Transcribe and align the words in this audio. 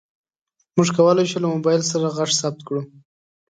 موږ 0.75 0.87
کولی 0.97 1.25
شو 1.29 1.37
له 1.43 1.47
موبایل 1.53 1.81
سره 1.91 2.13
غږ 2.15 2.31
ثبت 2.39 2.59
کړو. 2.67 2.81